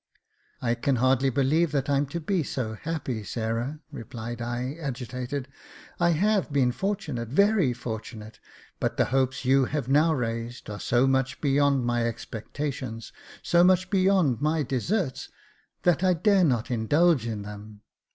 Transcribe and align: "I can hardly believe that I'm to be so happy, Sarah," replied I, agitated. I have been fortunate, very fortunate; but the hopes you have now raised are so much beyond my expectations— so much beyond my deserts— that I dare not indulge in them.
"I 0.63 0.73
can 0.73 0.95
hardly 0.95 1.29
believe 1.29 1.71
that 1.73 1.87
I'm 1.87 2.07
to 2.07 2.19
be 2.19 2.41
so 2.41 2.73
happy, 2.73 3.23
Sarah," 3.23 3.81
replied 3.91 4.41
I, 4.41 4.73
agitated. 4.81 5.47
I 5.99 6.09
have 6.17 6.51
been 6.51 6.71
fortunate, 6.71 7.29
very 7.29 7.71
fortunate; 7.71 8.39
but 8.79 8.97
the 8.97 9.05
hopes 9.13 9.45
you 9.45 9.65
have 9.65 9.87
now 9.89 10.11
raised 10.15 10.71
are 10.71 10.79
so 10.79 11.05
much 11.05 11.39
beyond 11.39 11.85
my 11.85 12.03
expectations— 12.03 13.13
so 13.43 13.63
much 13.63 13.91
beyond 13.91 14.41
my 14.41 14.63
deserts— 14.63 15.29
that 15.83 16.03
I 16.03 16.15
dare 16.15 16.45
not 16.45 16.71
indulge 16.71 17.27
in 17.27 17.43
them. 17.43 17.81